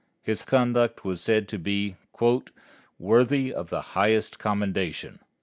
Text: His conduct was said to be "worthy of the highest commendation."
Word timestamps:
His 0.23 0.41
conduct 0.41 1.05
was 1.05 1.21
said 1.21 1.47
to 1.49 1.59
be 1.59 1.95
"worthy 2.97 3.53
of 3.53 3.69
the 3.69 3.81
highest 3.93 4.39
commendation." 4.39 5.19